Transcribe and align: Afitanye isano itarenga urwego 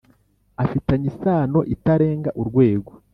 Afitanye 0.63 1.07
isano 1.13 1.59
itarenga 1.73 2.29
urwego 2.41 2.91